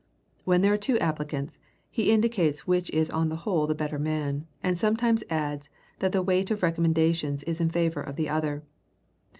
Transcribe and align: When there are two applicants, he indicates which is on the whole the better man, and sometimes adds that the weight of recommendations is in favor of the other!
When 0.45 0.61
there 0.61 0.73
are 0.73 0.77
two 0.79 0.97
applicants, 0.97 1.59
he 1.91 2.11
indicates 2.11 2.65
which 2.65 2.89
is 2.89 3.11
on 3.11 3.29
the 3.29 3.35
whole 3.45 3.67
the 3.67 3.75
better 3.75 3.99
man, 3.99 4.47
and 4.63 4.79
sometimes 4.79 5.23
adds 5.29 5.69
that 5.99 6.11
the 6.11 6.23
weight 6.23 6.49
of 6.49 6.63
recommendations 6.63 7.43
is 7.43 7.61
in 7.61 7.69
favor 7.69 8.01
of 8.01 8.15
the 8.15 8.27
other! 8.27 8.63